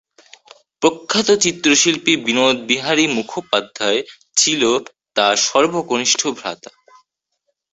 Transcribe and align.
প্রখ্যাত 0.81 1.29
চিত্রশিল্পী 1.41 2.13
বিনোদ 2.25 2.55
বিহারী 2.67 3.05
মুখোপাধ্যায় 3.07 3.99
ছিল 4.37 4.61
তার 5.15 5.35
সর্বকনিষ্ঠ 5.47 6.21
ভ্রাতা। 6.37 6.71